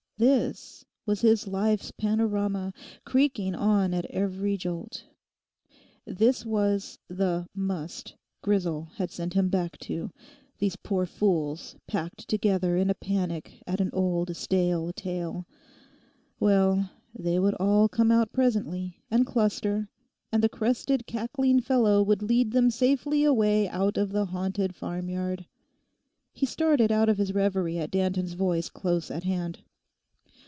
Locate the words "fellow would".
21.61-22.21